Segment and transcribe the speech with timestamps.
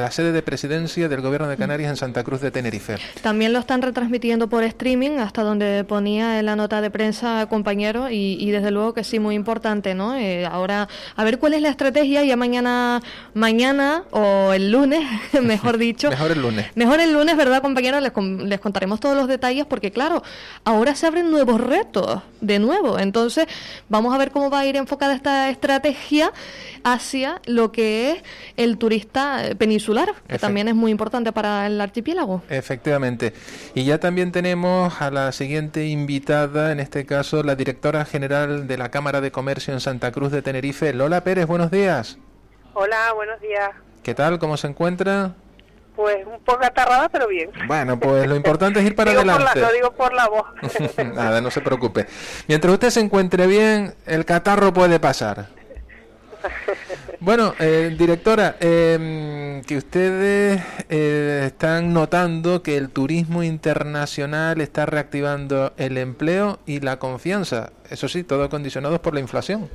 [0.00, 2.96] La sede de presidencia del gobierno de Canarias en Santa Cruz de Tenerife.
[3.22, 8.08] También lo están retransmitiendo por streaming, hasta donde ponía en la nota de prensa compañero,
[8.10, 10.16] y, desde luego que sí, muy importante, ¿no?
[10.16, 13.02] Eh, ahora, a ver cuál es la estrategia, ya mañana,
[13.34, 15.04] mañana o el lunes,
[15.42, 16.10] mejor dicho.
[16.10, 16.66] mejor el lunes.
[16.74, 18.00] Mejor el lunes, ¿verdad, compañero?
[18.00, 18.12] Les,
[18.44, 20.22] les contaremos todos los detalles, porque claro,
[20.64, 22.98] ahora se abren nuevos retos, de nuevo.
[22.98, 23.46] Entonces,
[23.88, 26.32] vamos a ver cómo va a ir enfocada esta estrategia
[26.84, 28.22] hacia lo que es
[28.56, 29.87] el turista peninsular,
[30.26, 32.42] que también es muy importante para el archipiélago.
[32.48, 33.32] Efectivamente.
[33.74, 38.76] Y ya también tenemos a la siguiente invitada, en este caso la directora general de
[38.78, 41.46] la Cámara de Comercio en Santa Cruz de Tenerife, Lola Pérez.
[41.46, 42.18] Buenos días.
[42.74, 43.70] Hola, buenos días.
[44.02, 44.38] ¿Qué tal?
[44.38, 45.34] ¿Cómo se encuentra?
[45.96, 47.50] Pues un poco atarrada, pero bien.
[47.66, 49.60] Bueno, pues lo importante es ir para adelante.
[49.60, 50.46] lo digo por la voz.
[51.14, 52.06] Nada, no se preocupe.
[52.46, 55.48] Mientras usted se encuentre bien, el catarro puede pasar.
[57.20, 65.72] Bueno, eh, directora, em, que ustedes eh, están notando que el turismo internacional está reactivando
[65.78, 67.72] el empleo y la confianza.
[67.90, 69.68] Eso sí, todo condicionado por la inflación.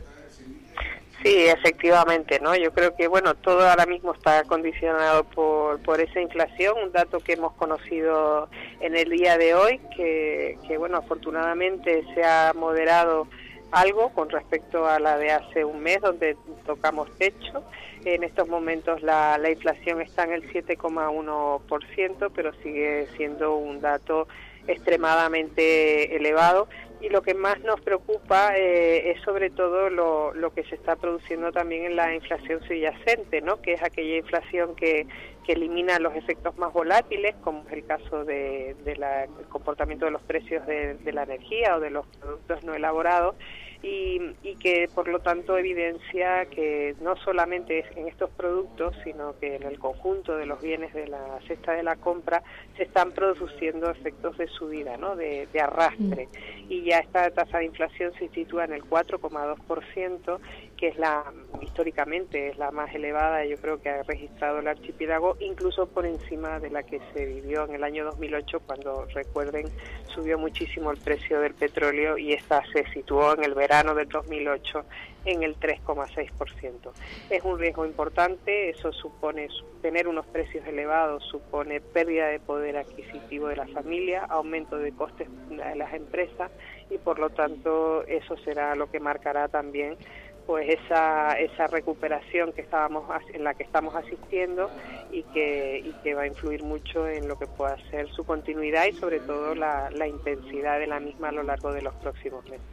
[1.21, 2.55] Sí, efectivamente, ¿no?
[2.55, 7.19] Yo creo que, bueno, todo ahora mismo está condicionado por, por esa inflación, un dato
[7.19, 8.49] que hemos conocido
[8.79, 13.27] en el día de hoy, que, que bueno, afortunadamente se ha moderado
[13.73, 17.63] algo con respecto a la de hace un mes, donde tocamos techo.
[18.05, 24.27] En estos momentos la, la inflación está en el 7,1%, pero sigue siendo un dato
[24.67, 26.67] extremadamente elevado
[27.03, 30.95] y lo que más nos preocupa eh, es sobre todo lo, lo, que se está
[30.95, 33.61] produciendo también en la inflación subyacente, ¿no?
[33.61, 35.05] que es aquella inflación que,
[35.45, 40.11] que elimina los efectos más volátiles, como es el caso de, de del comportamiento de
[40.11, 43.35] los precios de, de la energía o de los productos no elaborados
[43.83, 49.57] y, que por lo tanto evidencia que no solamente es en estos productos, sino que
[49.57, 52.41] en el conjunto de los bienes de la cesta de la compra
[52.77, 55.17] se están produciendo efectos de subida, ¿no?
[55.17, 56.27] de, de arrastre.
[56.27, 56.71] Mm.
[56.71, 60.39] Y ya esta tasa de inflación se sitúa en el 4,2%,
[60.77, 61.23] que es la
[61.61, 66.59] históricamente es la más elevada, yo creo que ha registrado el archipiélago, incluso por encima
[66.59, 69.67] de la que se vivió en el año 2008, cuando recuerden
[70.13, 74.85] subió muchísimo el precio del petróleo y esta se situó en el verano del 2008
[75.25, 76.91] en el 3,6%.
[77.29, 79.47] Es un riesgo importante, eso supone
[79.81, 85.27] tener unos precios elevados, supone pérdida de poder adquisitivo de la familia, aumento de costes
[85.49, 86.51] de las empresas
[86.89, 89.97] y por lo tanto eso será lo que marcará también
[90.45, 94.69] pues esa, esa recuperación que estábamos en la que estamos asistiendo
[95.11, 98.85] y que, y que va a influir mucho en lo que pueda ser su continuidad
[98.85, 102.43] y sobre todo la, la intensidad de la misma a lo largo de los próximos
[102.49, 102.65] meses.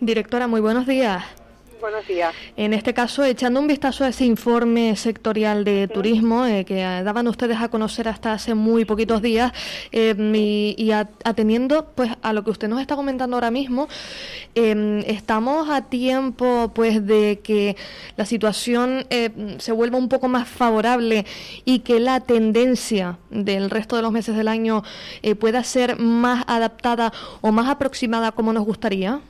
[0.00, 1.24] Directora, muy buenos días.
[1.80, 2.34] Buenos días.
[2.56, 7.28] En este caso, echando un vistazo a ese informe sectorial de turismo eh, que daban
[7.28, 9.52] ustedes a conocer hasta hace muy poquitos días
[9.92, 13.88] em, y, atendiendo pues a lo que usted nos está comentando ahora mismo,
[14.56, 17.76] em, estamos a tiempo pues de que
[18.16, 21.26] la situación em, se vuelva un poco más favorable
[21.64, 24.82] y que la tendencia del resto de los meses del año
[25.22, 29.20] eh, pueda ser más adaptada o más aproximada como nos gustaría.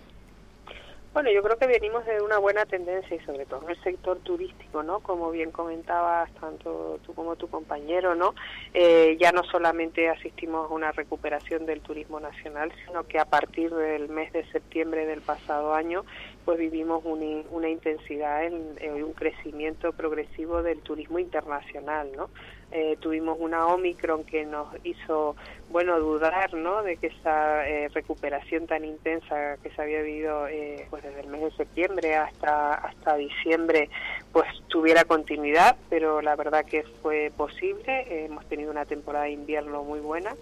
[1.18, 4.20] Bueno, yo creo que venimos de una buena tendencia y sobre todo en el sector
[4.20, 5.00] turístico, ¿no?
[5.00, 8.36] Como bien comentabas tanto tú como tu compañero, ¿no?
[8.72, 13.74] Eh, ya no solamente asistimos a una recuperación del turismo nacional, sino que a partir
[13.74, 16.04] del mes de septiembre del pasado año
[16.48, 22.30] pues vivimos una intensidad en, un crecimiento progresivo del turismo internacional, ¿no?
[22.72, 25.36] Eh, tuvimos una Omicron que nos hizo,
[25.68, 26.82] bueno, dudar, ¿no?
[26.82, 31.26] De que esa eh, recuperación tan intensa que se había vivido, eh, pues desde el
[31.26, 33.90] mes de septiembre hasta hasta diciembre,
[34.32, 38.24] pues tuviera continuidad, pero la verdad que fue posible.
[38.24, 40.34] hemos tenido una temporada de invierno muy buena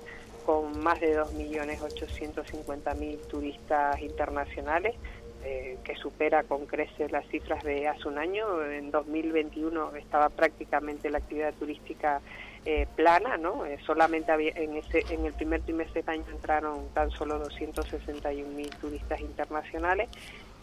[0.45, 4.95] con más de 2.850.000 turistas internacionales
[5.49, 8.65] eh, que supera con creces las cifras de hace un año.
[8.65, 12.21] En 2021 estaba prácticamente la actividad turística
[12.65, 13.65] eh, plana, ¿no?
[13.65, 18.71] Eh, solamente había, en, ese, en el primer trimestre de año entraron tan solo 261.000
[18.81, 20.09] turistas internacionales.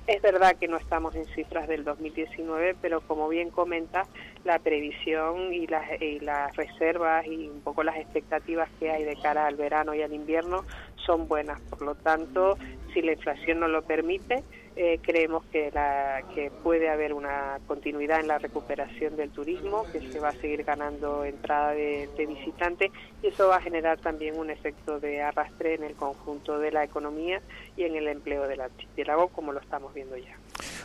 [0.05, 4.05] Es verdad que no estamos en cifras del 2019, pero como bien comenta,
[4.43, 9.15] la previsión y las, y las reservas y un poco las expectativas que hay de
[9.15, 10.65] cara al verano y al invierno
[10.97, 11.61] son buenas.
[11.61, 12.57] Por lo tanto,
[12.93, 14.43] si la inflación no lo permite,
[14.75, 20.01] eh, creemos que, la, que puede haber una continuidad en la recuperación del turismo, que
[20.11, 22.91] se va a seguir ganando entrada de, visitantes
[23.21, 26.83] y eso va a generar también un efecto de arrastre en el conjunto de la
[26.83, 27.41] economía
[27.77, 30.35] y en el empleo del archipiélago, como lo estamos viendo ya.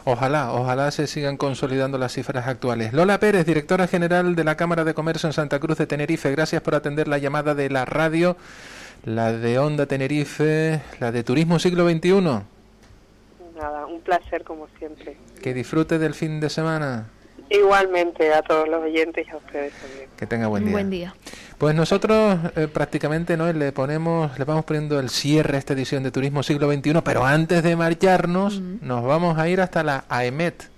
[0.04, 2.92] Ojalá, ojalá se sigan consolidando las cifras actuales.
[2.92, 6.60] Lola Pérez, directora general de la Cámara de Comercio en Santa Cruz de Tenerife, gracias
[6.60, 8.36] por atender la llamada de la radio,
[9.04, 12.57] la de Onda Tenerife, la de Turismo Siglo XXI
[13.98, 15.16] un placer como siempre.
[15.42, 17.08] Que disfrute del fin de semana.
[17.50, 20.10] Igualmente a todos los oyentes y a ustedes también.
[20.16, 20.72] Que tenga buen día.
[20.72, 21.14] Buen día.
[21.56, 26.02] Pues nosotros eh, prácticamente no le ponemos, le vamos poniendo el cierre a esta edición
[26.02, 30.68] de Turismo Siglo XXI, pero antes de marcharnos nos vamos a ir hasta la AEMET.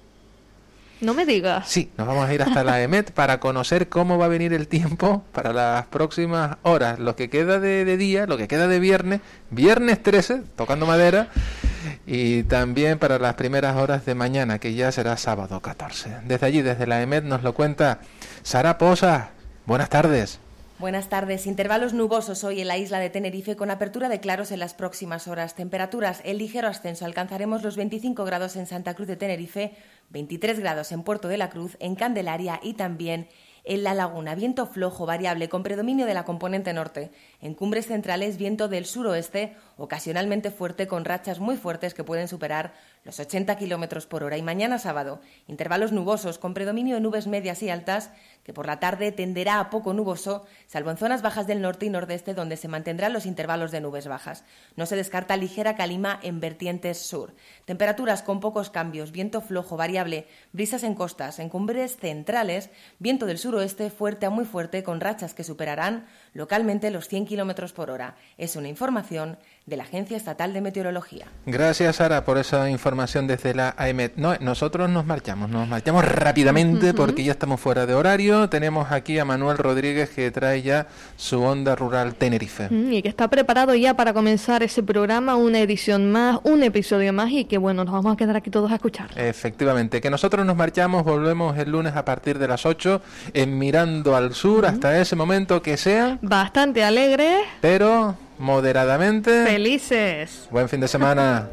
[1.00, 1.66] No me digas.
[1.66, 4.68] Sí, nos vamos a ir hasta la EMET para conocer cómo va a venir el
[4.68, 6.98] tiempo para las próximas horas.
[6.98, 11.28] Lo que queda de, de día, lo que queda de viernes, viernes 13, tocando madera,
[12.06, 16.18] y también para las primeras horas de mañana, que ya será sábado 14.
[16.24, 18.00] Desde allí, desde la EMET, nos lo cuenta
[18.42, 19.30] Sara Posa.
[19.66, 20.40] Buenas tardes.
[20.80, 21.46] Buenas tardes.
[21.46, 25.28] Intervalos nubosos hoy en la isla de Tenerife con apertura de claros en las próximas
[25.28, 25.54] horas.
[25.54, 27.04] Temperaturas en ligero ascenso.
[27.04, 29.74] Alcanzaremos los 25 grados en Santa Cruz de Tenerife,
[30.08, 33.28] 23 grados en Puerto de la Cruz, en Candelaria y también
[33.64, 37.10] en la laguna, viento flojo variable con predominio de la componente norte.
[37.40, 42.74] En cumbres centrales, viento del suroeste, ocasionalmente fuerte con rachas muy fuertes que pueden superar
[43.02, 44.36] los 80 kilómetros por hora.
[44.36, 48.10] Y mañana sábado, intervalos nubosos con predominio de nubes medias y altas,
[48.44, 51.90] que por la tarde tenderá a poco nuboso, salvo en zonas bajas del norte y
[51.90, 54.44] nordeste donde se mantendrán los intervalos de nubes bajas.
[54.76, 57.34] No se descarta ligera calima en vertientes sur.
[57.64, 62.68] Temperaturas con pocos cambios, viento flojo variable, brisas en costas, en cumbres centrales,
[62.98, 67.72] viento del suroeste fuerte a muy fuerte con rachas que superarán localmente los 100 kilómetros
[67.72, 68.16] por hora.
[68.36, 69.38] Es una información
[69.70, 71.26] de la Agencia Estatal de Meteorología.
[71.46, 74.16] Gracias, Sara, por esa información desde la AEMET.
[74.16, 78.48] No, nosotros nos marchamos, nos marchamos rápidamente porque ya estamos fuera de horario.
[78.50, 82.68] Tenemos aquí a Manuel Rodríguez que trae ya su onda rural Tenerife.
[82.70, 87.30] Y que está preparado ya para comenzar ese programa, una edición más, un episodio más
[87.30, 89.10] y que bueno, nos vamos a quedar aquí todos a escuchar.
[89.16, 93.00] Efectivamente, que nosotros nos marchamos, volvemos el lunes a partir de las 8
[93.34, 96.18] en Mirando al Sur, hasta ese momento que sea.
[96.22, 97.36] Bastante alegre.
[97.60, 99.44] Pero moderadamente.
[99.44, 100.48] Felices.
[100.50, 101.48] Buen fin de semana.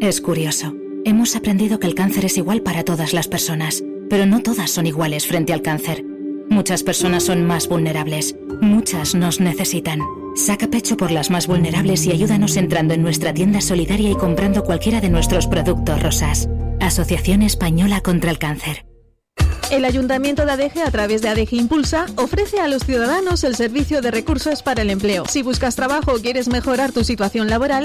[0.00, 0.72] Es curioso.
[1.04, 4.86] Hemos aprendido que el cáncer es igual para todas las personas, pero no todas son
[4.86, 6.04] iguales frente al cáncer.
[6.48, 8.36] Muchas personas son más vulnerables.
[8.60, 10.00] Muchas nos necesitan.
[10.36, 14.64] Saca pecho por las más vulnerables y ayúdanos entrando en nuestra tienda solidaria y comprando
[14.64, 16.48] cualquiera de nuestros productos rosas.
[16.78, 18.84] Asociación Española contra el Cáncer.
[19.70, 24.00] El Ayuntamiento de Adeje, a través de Adeje Impulsa, ofrece a los ciudadanos el servicio
[24.00, 25.24] de recursos para el empleo.
[25.26, 27.74] Si buscas trabajo o quieres mejorar tu situación laboral,